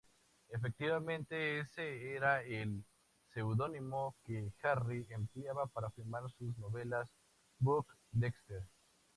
Efectivamente 0.49 1.59
ese 1.59 2.15
era 2.15 2.41
el 2.41 2.83
seudónimo 3.35 4.15
que 4.25 4.51
Harry 4.63 5.05
empleaba 5.11 5.67
para 5.67 5.91
firmar 5.91 6.23
sus 6.39 6.57
novelas, 6.57 7.07
Buck 7.59 7.87
Dexter. 8.11 8.63